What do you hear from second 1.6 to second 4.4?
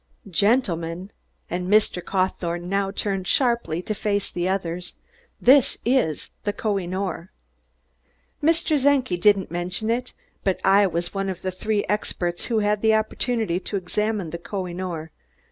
Mr. Cawthorne now turned sharply to face